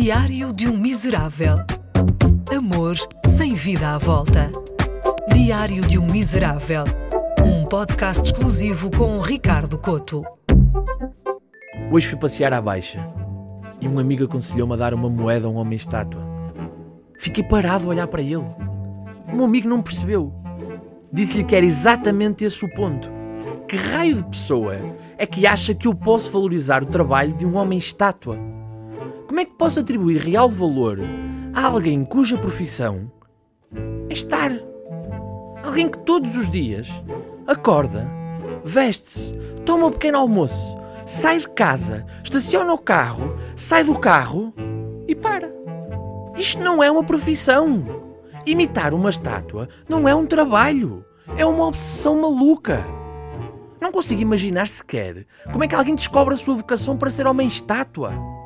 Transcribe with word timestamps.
Diário 0.00 0.52
de 0.52 0.68
um 0.68 0.76
Miserável. 0.76 1.56
Amor 2.56 2.94
sem 3.26 3.54
vida 3.54 3.96
à 3.96 3.98
volta. 3.98 4.48
Diário 5.34 5.84
de 5.84 5.98
um 5.98 6.06
Miserável. 6.06 6.84
Um 7.44 7.66
podcast 7.66 8.22
exclusivo 8.22 8.92
com 8.92 9.20
Ricardo 9.20 9.76
Coto. 9.76 10.22
Hoje 11.90 12.06
fui 12.06 12.16
passear 12.16 12.52
à 12.52 12.62
baixa 12.62 13.04
e 13.80 13.88
um 13.88 13.98
amigo 13.98 14.24
aconselhou-me 14.24 14.74
a 14.74 14.76
dar 14.76 14.94
uma 14.94 15.10
moeda 15.10 15.48
a 15.48 15.50
um 15.50 15.56
homem-estátua. 15.56 16.22
Fiquei 17.18 17.42
parado 17.42 17.86
a 17.86 17.88
olhar 17.88 18.06
para 18.06 18.22
ele. 18.22 18.36
O 18.36 19.34
meu 19.34 19.46
amigo 19.46 19.68
não 19.68 19.82
percebeu. 19.82 20.32
Disse-lhe 21.12 21.42
que 21.42 21.56
era 21.56 21.66
exatamente 21.66 22.44
esse 22.44 22.64
o 22.64 22.72
ponto. 22.72 23.10
Que 23.66 23.74
raio 23.74 24.14
de 24.14 24.24
pessoa 24.24 24.76
é 25.18 25.26
que 25.26 25.44
acha 25.44 25.74
que 25.74 25.88
eu 25.88 25.94
posso 25.94 26.30
valorizar 26.30 26.84
o 26.84 26.86
trabalho 26.86 27.34
de 27.34 27.44
um 27.44 27.56
homem-estátua? 27.56 28.38
Como 29.28 29.40
é 29.40 29.44
que 29.44 29.52
posso 29.52 29.80
atribuir 29.80 30.22
real 30.22 30.48
valor 30.48 30.98
a 31.52 31.66
alguém 31.66 32.02
cuja 32.02 32.38
profissão 32.38 33.12
é 34.08 34.12
estar? 34.14 34.50
Alguém 35.62 35.86
que 35.86 35.98
todos 35.98 36.34
os 36.34 36.48
dias 36.48 36.88
acorda, 37.46 38.10
veste-se, 38.64 39.34
toma 39.66 39.88
um 39.88 39.92
pequeno 39.92 40.16
almoço, 40.16 40.78
sai 41.04 41.40
de 41.40 41.48
casa, 41.50 42.06
estaciona 42.24 42.72
o 42.72 42.78
carro, 42.78 43.36
sai 43.54 43.84
do 43.84 43.98
carro 43.98 44.54
e 45.06 45.14
para. 45.14 45.52
Isto 46.34 46.62
não 46.62 46.82
é 46.82 46.90
uma 46.90 47.04
profissão. 47.04 47.84
Imitar 48.46 48.94
uma 48.94 49.10
estátua 49.10 49.68
não 49.86 50.08
é 50.08 50.14
um 50.14 50.24
trabalho. 50.24 51.04
É 51.36 51.44
uma 51.44 51.66
obsessão 51.66 52.18
maluca. 52.18 52.82
Não 53.78 53.92
consigo 53.92 54.22
imaginar 54.22 54.66
sequer 54.68 55.26
como 55.52 55.64
é 55.64 55.68
que 55.68 55.74
alguém 55.74 55.94
descobre 55.94 56.32
a 56.32 56.36
sua 56.38 56.54
vocação 56.54 56.96
para 56.96 57.10
ser 57.10 57.26
homem-estátua. 57.26 58.37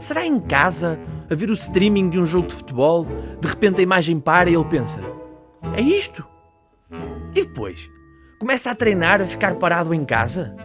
Será 0.00 0.26
em 0.26 0.40
casa, 0.40 0.98
a 1.30 1.34
ver 1.34 1.50
o 1.50 1.52
streaming 1.52 2.08
de 2.08 2.18
um 2.18 2.24
jogo 2.24 2.48
de 2.48 2.54
futebol, 2.54 3.06
de 3.38 3.46
repente 3.46 3.80
a 3.80 3.82
imagem 3.82 4.18
para 4.18 4.48
e 4.48 4.54
ele 4.54 4.64
pensa: 4.64 4.98
É 5.76 5.80
isto? 5.82 6.26
E 7.34 7.44
depois? 7.44 7.90
Começa 8.38 8.70
a 8.70 8.74
treinar 8.74 9.20
a 9.20 9.26
ficar 9.26 9.56
parado 9.56 9.92
em 9.92 10.02
casa? 10.02 10.56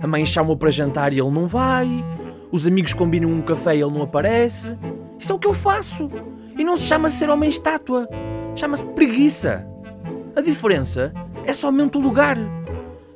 A 0.00 0.06
mãe 0.06 0.24
chama-o 0.24 0.56
para 0.56 0.70
jantar 0.70 1.12
e 1.12 1.20
ele 1.20 1.30
não 1.30 1.46
vai. 1.46 1.86
Os 2.50 2.66
amigos 2.66 2.94
combinam 2.94 3.28
um 3.28 3.42
café 3.42 3.76
e 3.76 3.82
ele 3.82 3.92
não 3.92 4.00
aparece. 4.00 4.78
Isso 5.18 5.30
é 5.30 5.34
o 5.34 5.38
que 5.38 5.46
eu 5.46 5.52
faço. 5.52 6.10
E 6.58 6.64
não 6.64 6.78
se 6.78 6.86
chama 6.86 7.10
ser 7.10 7.28
homem-estátua. 7.28 8.08
Chama-se 8.56 8.86
preguiça. 8.86 9.66
A 10.34 10.40
diferença 10.40 11.12
é 11.44 11.52
somente 11.52 11.98
o 11.98 12.00
lugar. 12.00 12.38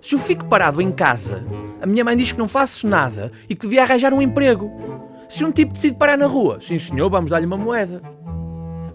Se 0.02 0.14
eu 0.14 0.18
fico 0.18 0.44
parado 0.44 0.82
em 0.82 0.92
casa, 0.92 1.42
a 1.80 1.86
minha 1.86 2.04
mãe 2.04 2.14
diz 2.14 2.30
que 2.30 2.38
não 2.38 2.46
faço 2.46 2.86
nada 2.86 3.32
e 3.48 3.54
que 3.54 3.62
devia 3.62 3.82
arranjar 3.82 4.12
um 4.12 4.20
emprego. 4.20 4.70
Se 5.34 5.44
um 5.44 5.50
tipo 5.50 5.72
decide 5.72 5.96
parar 5.96 6.16
na 6.16 6.26
rua, 6.26 6.60
sim 6.60 6.78
senhor, 6.78 7.10
vamos 7.10 7.28
dar-lhe 7.28 7.44
uma 7.44 7.56
moeda. 7.56 8.00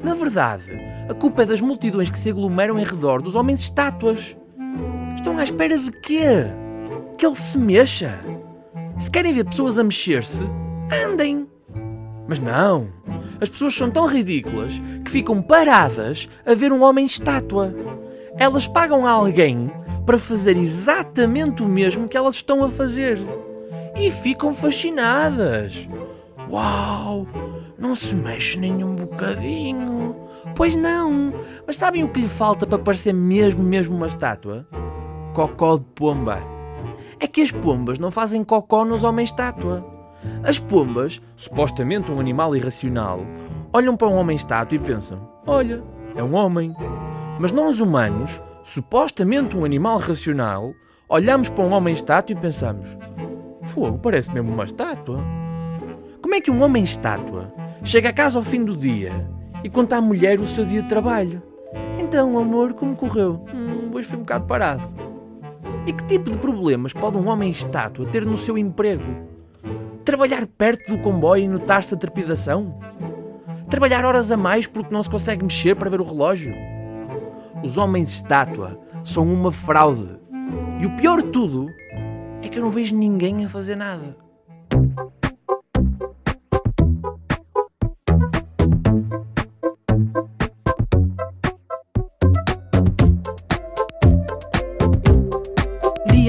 Na 0.01 0.13
verdade, 0.13 0.71
a 1.09 1.13
culpa 1.13 1.41
é 1.41 1.45
das 1.45 1.59
multidões 1.59 2.09
que 2.09 2.17
se 2.17 2.29
aglomeram 2.29 2.79
em 2.79 2.85
redor 2.85 3.21
dos 3.21 3.35
homens 3.35 3.59
estátuas. 3.59 4.37
Estão 5.17 5.37
à 5.37 5.43
espera 5.43 5.77
de 5.77 5.91
quê? 5.99 6.45
Que 7.17 7.25
ele 7.25 7.35
se 7.35 7.57
mexa. 7.57 8.17
Se 8.97 9.11
querem 9.11 9.33
ver 9.33 9.43
pessoas 9.43 9.77
a 9.77 9.83
mexer-se, 9.83 10.45
andem. 11.05 11.45
Mas 12.25 12.39
não. 12.39 12.87
As 13.41 13.49
pessoas 13.49 13.75
são 13.75 13.91
tão 13.91 14.05
ridículas 14.05 14.81
que 15.03 15.11
ficam 15.11 15.41
paradas 15.41 16.29
a 16.45 16.53
ver 16.53 16.71
um 16.71 16.83
homem 16.83 17.05
estátua. 17.05 17.75
Elas 18.37 18.65
pagam 18.65 19.05
a 19.05 19.11
alguém 19.11 19.69
para 20.05 20.17
fazer 20.17 20.55
exatamente 20.55 21.61
o 21.61 21.67
mesmo 21.67 22.07
que 22.07 22.15
elas 22.15 22.35
estão 22.35 22.63
a 22.63 22.69
fazer. 22.71 23.19
E 23.93 24.09
ficam 24.09 24.53
fascinadas. 24.53 25.85
Uau! 26.49 27.27
Não 27.77 27.95
se 27.95 28.15
mexe 28.15 28.59
nem 28.59 28.83
um 28.83 28.95
bocadinho. 28.95 30.15
Pois 30.55 30.75
não. 30.75 31.31
Mas 31.65 31.77
sabem 31.77 32.03
o 32.03 32.09
que 32.09 32.21
lhe 32.21 32.27
falta 32.27 32.65
para 32.65 32.79
parecer 32.79 33.13
mesmo, 33.13 33.63
mesmo 33.63 33.95
uma 33.95 34.07
estátua? 34.07 34.67
Cocó 35.33 35.77
de 35.77 35.85
pomba. 35.95 36.39
É 37.19 37.27
que 37.27 37.41
as 37.41 37.51
pombas 37.51 37.99
não 37.99 38.09
fazem 38.09 38.43
cocó 38.43 38.83
nos 38.83 39.03
homens-estátua. 39.03 39.85
As 40.43 40.57
pombas, 40.57 41.21
supostamente 41.35 42.11
um 42.11 42.19
animal 42.19 42.55
irracional, 42.55 43.21
olham 43.71 43.95
para 43.95 44.07
um 44.07 44.15
homem-estátua 44.15 44.75
e 44.75 44.79
pensam: 44.79 45.29
olha, 45.45 45.83
é 46.15 46.23
um 46.23 46.35
homem. 46.35 46.73
Mas 47.39 47.51
nós 47.51 47.79
humanos, 47.79 48.41
supostamente 48.63 49.55
um 49.55 49.63
animal 49.63 49.97
racional, 49.97 50.73
olhamos 51.07 51.47
para 51.47 51.63
um 51.63 51.71
homem-estátua 51.71 52.35
e 52.35 52.39
pensamos: 52.39 52.97
fogo, 53.63 53.99
parece 53.99 54.31
mesmo 54.31 54.51
uma 54.51 54.65
estátua. 54.65 55.19
Como 56.29 56.37
é 56.37 56.41
que 56.41 56.51
um 56.51 56.61
homem-estátua 56.61 57.51
chega 57.83 58.09
a 58.09 58.13
casa 58.13 58.37
ao 58.37 58.43
fim 58.43 58.63
do 58.63 58.77
dia 58.77 59.27
e 59.63 59.67
conta 59.67 59.97
à 59.97 60.01
mulher 60.01 60.39
o 60.39 60.45
seu 60.45 60.63
dia 60.63 60.83
de 60.83 60.87
trabalho? 60.87 61.41
Então, 61.97 62.37
amor, 62.37 62.75
como 62.75 62.95
correu? 62.95 63.43
Hum, 63.51 63.89
hoje 63.91 64.07
foi 64.07 64.17
um 64.19 64.21
bocado 64.21 64.45
parado. 64.45 64.87
E 65.87 65.91
que 65.91 66.03
tipo 66.03 66.29
de 66.29 66.37
problemas 66.37 66.93
pode 66.93 67.17
um 67.17 67.29
homem-estátua 67.29 68.05
ter 68.05 68.27
no 68.27 68.37
seu 68.37 68.59
emprego? 68.59 69.03
Trabalhar 70.05 70.45
perto 70.45 70.95
do 70.95 71.01
comboio 71.01 71.45
e 71.45 71.47
notar-se 71.47 71.95
a 71.95 71.97
trepidação? 71.97 72.77
Trabalhar 73.67 74.05
horas 74.05 74.31
a 74.31 74.37
mais 74.37 74.67
porque 74.67 74.93
não 74.93 75.01
se 75.01 75.09
consegue 75.09 75.41
mexer 75.41 75.75
para 75.75 75.89
ver 75.89 75.99
o 75.99 76.05
relógio? 76.05 76.53
Os 77.63 77.75
homens-estátua 77.75 78.79
são 79.03 79.23
uma 79.23 79.51
fraude. 79.51 80.07
E 80.79 80.85
o 80.85 80.95
pior 80.95 81.23
de 81.23 81.29
tudo 81.29 81.65
é 82.43 82.47
que 82.47 82.59
eu 82.59 82.61
não 82.61 82.69
vejo 82.69 82.95
ninguém 82.95 83.45
a 83.45 83.49
fazer 83.49 83.75
nada. 83.75 84.28